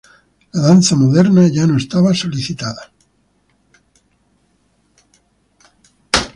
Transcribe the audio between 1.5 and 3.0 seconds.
no estaba solicitada.